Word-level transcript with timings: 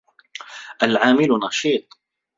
الْعَامِلُ 0.83 1.39
نَشِيطٌ. 1.47 1.87